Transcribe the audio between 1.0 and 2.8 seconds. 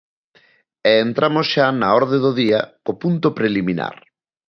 entramos xa na orde do día